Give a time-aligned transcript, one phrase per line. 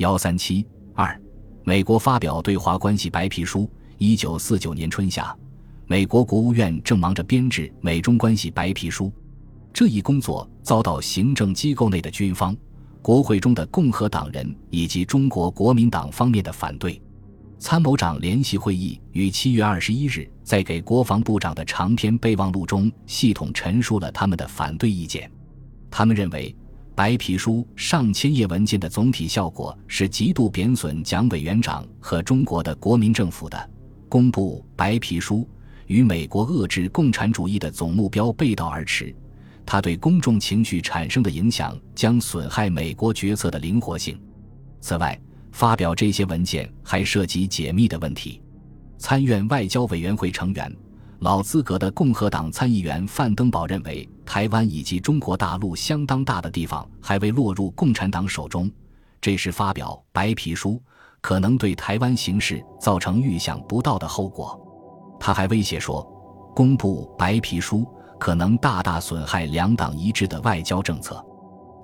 [0.00, 1.20] 幺三七二，
[1.62, 3.70] 美国发表对华关系白皮书。
[3.98, 5.36] 一九四九年春夏，
[5.86, 9.12] 美国国务院正忙着编制美中关系白皮书，
[9.74, 12.56] 这一工作遭到行政机构内的军方、
[13.02, 16.98] 国会中的共和党人以及中国国民党方面的反对。
[17.58, 25.30] 参谋长联席会议于七月二十一日在给国防部长的长篇备忘录中，系统陈述了他们的反对意见。
[25.90, 26.56] 他们认为，
[26.94, 33.70] 白皮书上千页文件的总体效果是极度贬损蒋委员长和中国的国民政府的。
[34.08, 35.48] 公布白皮书
[35.86, 39.14] 与美国遏制共产主义的总目标背道而驰，
[39.64, 44.20] 它对公众情绪产生的影响将损害美国决策的灵活性。
[44.80, 45.18] 此外，
[45.52, 48.42] 发表这些文件还涉及解密的问题。
[48.98, 50.76] 参院外交委员会成员、
[51.20, 58.70] 老资格的共和党参议员范登堡认为，台湾以及中国大陆相当大的地方还未落入共产党手中，
[59.20, 60.80] 这时发表白皮书
[61.20, 64.56] 可能对台湾形势造成预想不到的后果。
[65.18, 66.06] 他还威胁说，
[66.54, 67.84] 公布白皮书
[68.20, 71.20] 可能大大损害两党一致的外交政策。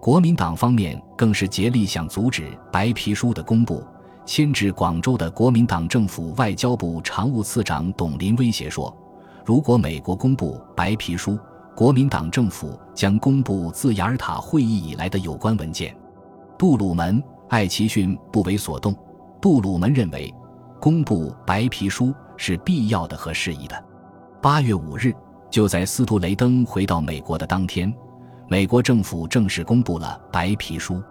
[0.01, 3.85] 国民党方面更是竭力想阻止白皮书的公布。
[4.25, 8.97] 迁至广州的国民党政府外交部常务次长董林威胁说
[9.45, 11.37] ：“如果美国公布白皮书，
[11.77, 15.95] 国民党政府将公布自雅尔塔会议以来的有关文件。”
[16.59, 18.97] 杜鲁门、艾奇逊不为所动。
[19.43, 20.33] 杜鲁门认为，
[20.81, 23.85] 公布白皮书是必要的和适宜的。
[24.41, 25.13] 八月五日，
[25.51, 27.95] 就在斯图雷登回到美国的当天。
[28.49, 31.03] 美国政府正式公布了白皮书。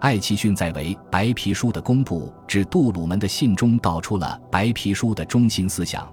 [0.00, 6.06] 艾奇逊在为白皮书的公布致杜鲁门的信中道出了白皮书的中心思想，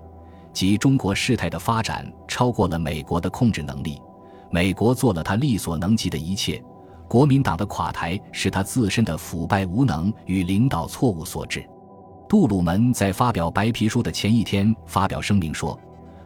[0.54, 4.00] 即中国事态的发展超过了美国的控制能力，
[4.52, 6.64] 美国做了他力所能及的一切，
[7.08, 11.68] 国民党的垮台是他自身的腐败无能与领导错误所致。
[12.30, 15.78] 杜鲁门在发表白皮书的前一天发表声明说。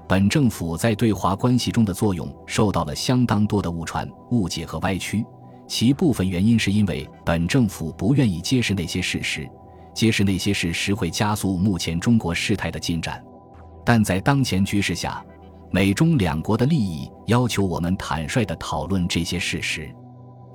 [0.09, 5.25] 本政府在对华关系中的作用受到了相当多的误传、误解和歪曲，
[5.67, 9.45] 其部分原因是因为本政府不愿意揭示那些事实，
[9.93, 13.21] 揭示那些事实会加速目前中国事态的进展。
[13.87, 15.23] 但在当前局势下，
[15.71, 19.89] 美中两国的利益要求我们坦率地讨论这些事实，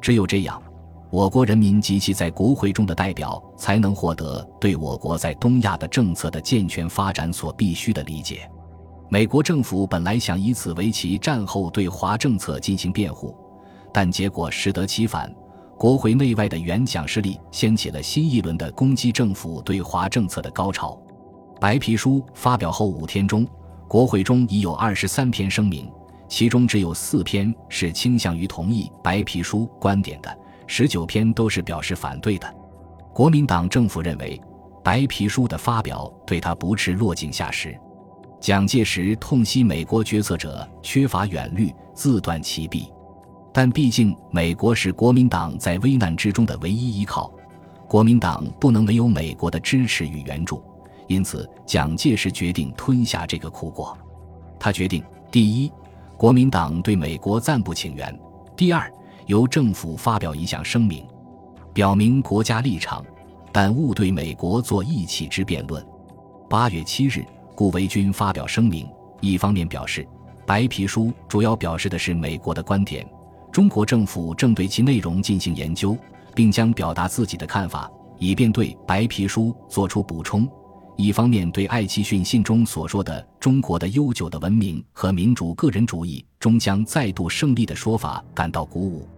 [0.02, 0.62] 只有这样，
[1.10, 8.46] 我国人民及其在国会中的代表才能获得对我国在东亚的政策的健全发展所必须的理解。
[9.08, 13.34] 美国政府本来想以此为其战后对华政策进行辩护，
[13.94, 15.34] 但结果适得其反。
[15.78, 21.00] 国会内外的援蒋势力掀起了新一轮的攻击政府对华政策的高潮。
[21.62, 23.46] 白皮书发表后五天中，
[23.86, 25.88] 国会中已有二十三篇声明，
[26.28, 32.52] 其中只有四篇是倾向于同意白皮书观点的，十九篇都是表示反对的。
[33.14, 34.42] 国民党政府认为，
[34.82, 37.78] 白皮书的发表对他不是落井下石。
[38.40, 42.92] 蒋介石痛惜美国决策者缺乏远虑，自断其臂。
[43.52, 47.32] 但毕竟美国是国民党在危难之中的唯一依靠，
[47.86, 50.60] 国民党不能没有美国的支持与援助。
[51.06, 53.96] 因此，蒋介石决定吞下这个苦果。
[54.58, 55.72] 他决定：第一，
[56.16, 58.12] 国民党对美国暂不请援；
[58.56, 58.92] 第二，
[59.26, 61.06] 由政府发表一项声明，
[61.72, 63.04] 表明国家立场，
[63.50, 65.84] 但勿对美国做义气之辩论。
[66.48, 67.24] 八月七日。
[67.54, 68.88] 顾维钧发表声明，
[69.20, 70.08] 一方面表示，
[70.46, 73.06] 白皮书主要表示的是美国的观点，
[73.52, 75.94] 中国政府正对其内容进行研究，
[76.34, 77.88] 并将表达自己的看法，
[78.18, 80.46] 以便对白皮书作出补充；
[81.02, 89.08] 一方面对艾奇逊信中所说的中国的悠久的文明和民主个人主义终将再度胜利的说法感到鼓舞。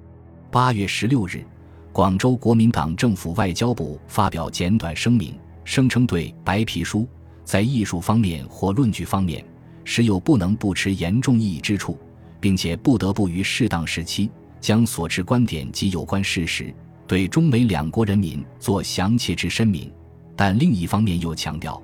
[0.50, 1.44] 八月十六日，
[1.92, 7.06] 广州国民党政府外交部发表简短声明，声称对白皮书。
[7.44, 9.44] 在艺术方面或论据方面，
[9.84, 11.98] 时有不能不持严重异议之处，
[12.40, 16.74] 并且不得不于适当时期将所持观点及有关事实
[17.06, 19.92] 对中美两国人民做详切之声明。
[20.36, 21.80] 但另一方面又强调，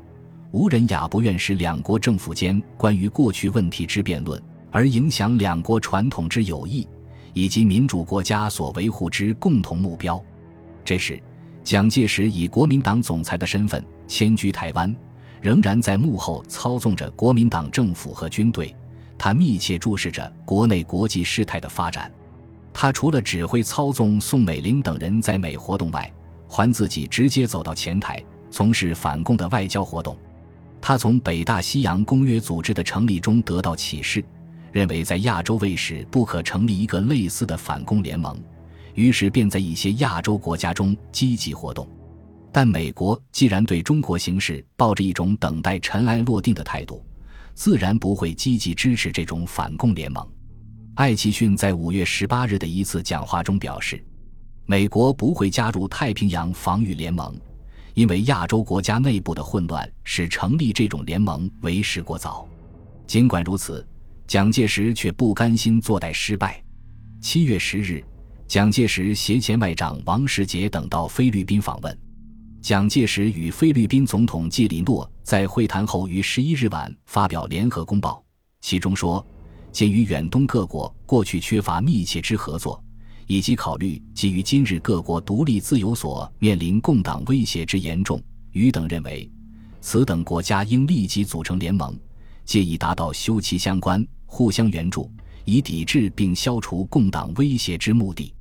[0.51, 6.87] 无人雅不愿使两国政府间关于过去问题之辩论而影响两国传统之友谊
[7.33, 10.23] 以及民主国家所维护之共同目标。
[10.85, 11.23] 这时，
[11.63, 14.95] 蒋介石以国民党总裁的身份迁居台湾。
[15.43, 18.77] 仍然在幕后操纵着国民党政府和军队，
[19.17, 22.13] 他密切注视着国内国际事态的发展。
[22.75, 26.13] 他除了指挥操纵宋美龄等人在美活动外，
[26.47, 30.17] 还自己直接走到前台，从事反共的外交活动。
[30.81, 34.25] 他从北大西洋公约组织的成立中得到启示，
[34.73, 38.39] 认为在亚洲卫士不可成立一个类似的反共联盟，
[38.95, 41.89] 于是便在一些亚洲国家中积极活动。
[42.51, 47.05] 但美国既然对中国形势抱着一种等待尘埃落定的态度，
[47.55, 50.27] 自然不会积极支持这种反共联盟。
[50.95, 54.03] 艾奇逊在五月十八日的一次讲话中表示，
[54.67, 57.39] 美国不会加入太平洋防御联盟，
[58.01, 62.49] 因为亚洲国家内部的混乱使成立这种联盟为时过早。
[63.07, 63.87] 尽管如此，
[64.27, 66.65] 蒋介石却不甘心坐待失败。
[67.21, 68.03] 七月十日，
[68.49, 71.99] 蒋介石携前外长王世杰等到菲律宾访问。
[72.63, 78.25] 蒋介石与菲律宾总统季里诺在会谈后于十一日晚发表联合公报，
[78.63, 79.23] 其中说
[79.73, 82.83] ：“鉴于远东各国过去缺乏密切之合作，
[83.31, 89.31] 以及考虑基于今日各国独立自由所面临共党威胁之严重，余等认为，
[89.81, 91.97] 此等国家应立即组成联盟，
[92.45, 95.09] 借以达到休戚相关、互相援助，
[95.45, 98.35] 以抵制并消除共党威胁之目的。”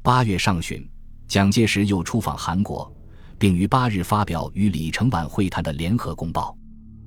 [0.00, 0.88] 八月上旬，
[1.28, 2.90] 蒋介石又出访韩国。
[3.38, 6.54] 并于八日发表与李承晚会谈的联合公报。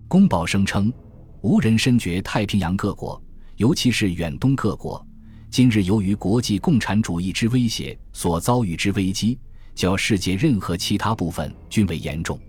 [0.08, 0.92] 公报声称，
[1.42, 3.22] 无人深觉太平洋各国，
[3.58, 5.04] 尤其是远东各国，
[5.54, 9.38] 今日由于国际共产主义之威胁所遭遇之危机，
[9.76, 12.40] 较世界任何其他部分均为严重。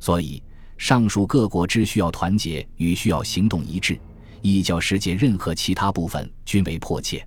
[0.00, 0.42] 所以，
[0.76, 3.96] 上述各国之需要团结与需要行动一致，
[4.42, 7.24] 亦较世界任何其他部分均为迫切。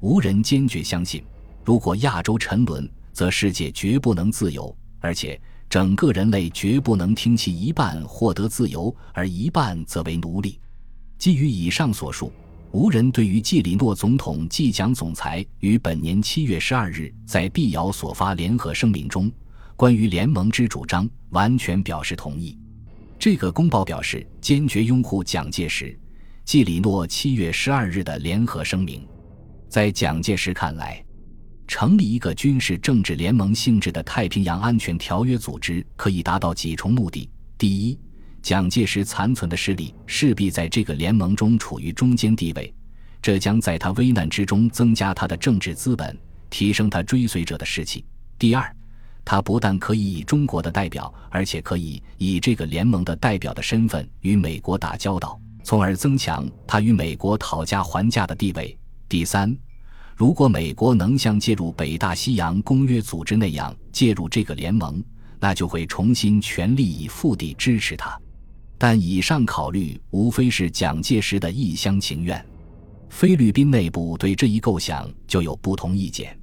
[0.00, 1.22] 无人坚决相信，
[1.62, 4.74] 如果亚洲沉沦，则世界绝不能自由。
[4.98, 5.38] 而且，
[5.68, 10.58] 整个人类绝不能听其一半获得自由，而一半则为奴隶。
[11.18, 12.32] 基于以上所述，
[12.74, 19.30] 无人对于季里诺总统即蒋总裁于本年七月十二日在碧瑶所发联合声明中
[19.76, 22.58] 关于联盟之主张完全表示同意。
[23.16, 25.96] 这个公报表示坚决拥护蒋介石、
[26.44, 29.06] 季里诺七月十二日的联合声明。
[29.68, 31.00] 在蒋介石看来，
[31.68, 37.96] 成立一个军事政治联盟性质的太平洋安全条约组织，可以达到几重目的：第一，
[38.44, 42.70] 蒋介石残存的势力势必在这个联盟中处于中间地位，
[43.22, 46.14] 这将在他危难之中增加他的政治资本，
[46.50, 48.04] 提升他追随者的士气；
[48.38, 48.70] 第二，
[49.24, 58.76] 他不但可以以中国的代表，而且可以以这个联盟的代表的身份与美国打交道，从而增强他与美国讨价还价的地位；
[59.08, 59.56] 第三。
[60.14, 65.02] 如果美国能像介入北大西洋公约组织那样介入这个联盟，
[65.40, 68.20] 那就会重新全力以赴地支持他。
[68.86, 72.44] 但以上考虑无非是蒋介石的一厢情愿。
[73.08, 76.38] 菲律宾内部对这一构想就有不同意见。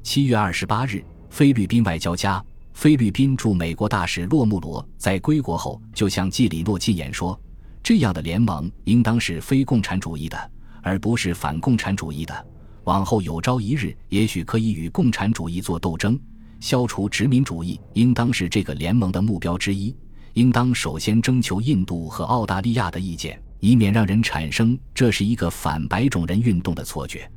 [0.00, 2.40] 七月二十八日，菲律宾外交家、
[2.74, 7.36] 菲律宾驻美国大使洛穆罗在归国后就向季里诺进言说
[7.82, 10.50] ：“这样的联盟应当是非共产主义的，
[10.82, 12.46] 而不是反共产主义的。”
[12.86, 16.16] 往后有朝一日，也许可以与共产主义做斗争，
[16.60, 19.92] 消除殖民主义，应当是这个联盟的目标之一。
[20.34, 27.30] 应当首先征求印度和澳大利亚的意见，以免让人产生这是一个反白种人运动的错觉。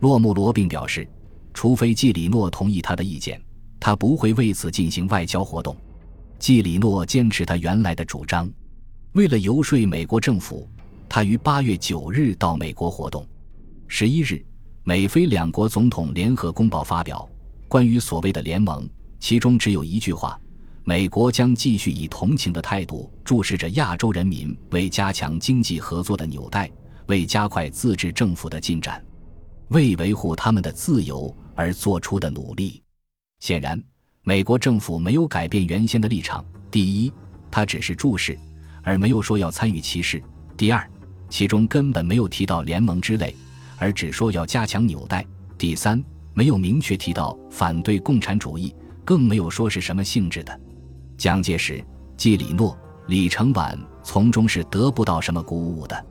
[0.00, 1.08] 洛穆罗并表示，
[1.54, 3.40] 除非季里诺同意他的意见，
[3.78, 5.76] 他不会为此进行外交活动。
[6.38, 8.50] 季里诺坚持他原来的主张，
[9.12, 10.68] 为了游说美国政府，
[11.08, 13.26] 他于八月九日到美国活动。
[13.88, 14.44] 十一日。
[14.84, 17.28] 美菲两国总统联合公报发表，
[17.68, 18.84] 关于所谓的联盟，
[19.20, 20.36] 其中只有一句话：
[20.84, 26.68] 美国将继续以同情的态度注视着亚洲人民为加强经济合作的纽带，
[27.06, 29.04] 为加快自治政府的进展，
[29.68, 32.82] 为维护他们的自由而做出的努力。
[33.38, 33.80] 显然，
[34.22, 37.12] 美国政府没有改变原先的立场：第一，
[37.48, 38.36] 他只是注视，
[38.82, 40.18] 而没有说要参与其事；
[40.56, 40.84] 第二，
[41.28, 43.34] 其中根本没有提到联盟之类。
[43.78, 45.24] 而只说要加强纽带。
[45.58, 46.02] 第三，
[46.34, 48.72] 没有明确提到反对共产主义，
[49.04, 50.60] 更没有说是什么性质的。
[51.22, 51.80] 蒋介石、
[52.16, 52.76] 季里诺、
[53.06, 56.04] 李承晚从中是得不到什么鼓舞的。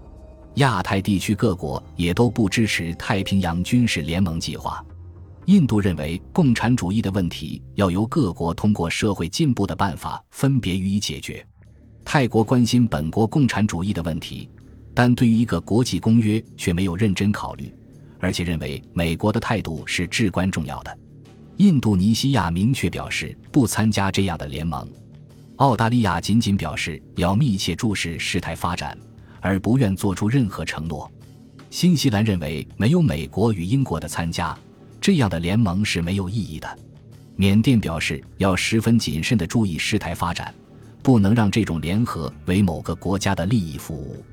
[0.56, 4.82] 亚太地区各国也都不支持太平洋军事联盟计划。
[5.48, 11.46] 印度认为共产主义的问题要由各国通过社会进步的办法分别予以解决。
[12.06, 14.50] 泰国关心本国共产主义的问题。
[14.94, 17.70] 但对于一个国际公约却没有认真考虑，
[18.22, 20.98] 而且认为美国的态度是至关重要的。
[21.62, 24.89] 印度尼西亚明确表示不参加这样的联盟，
[25.58, 28.98] 澳大利亚仅仅表示要密切注视事态发展，
[29.39, 31.08] 而不愿做出任何承诺。
[31.70, 34.58] 新西兰认为没有美国与英国的参加，
[35.00, 36.80] 这样的联盟是没有意义的。
[37.36, 40.51] 缅甸表示要十分谨慎地注意事态发展，
[41.03, 44.25] 不能让这种联合为某个国家的利益服务。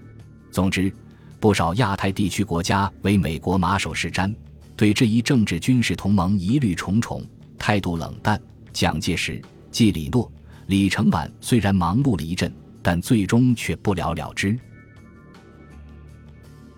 [0.50, 0.90] 总之，
[1.38, 4.35] 不少亚太地区国家为美国马首是瞻，
[4.78, 7.20] 对这一政治军事同盟疑虑重重，
[7.58, 8.40] 态度冷淡。
[8.73, 9.42] 蒋介石、
[9.73, 10.30] 季李诺、
[10.68, 14.56] 李承晚虽然忙碌了一阵，但最终却不了了之。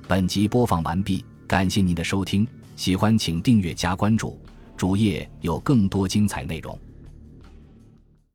[0.09, 4.41] 本集播放完毕，感谢您的收听，喜欢请订阅加关注，
[4.79, 6.79] 主页有更多精彩内容。